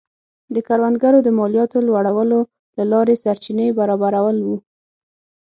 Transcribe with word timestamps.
د 0.53 0.55
کروندګرو 0.67 1.19
د 1.23 1.29
مالیاتو 1.37 1.77
لوړولو 1.87 2.39
له 2.77 2.83
لارې 2.91 3.15
سرچینې 3.23 3.67
برابرول 3.79 4.37
و. 4.43 4.47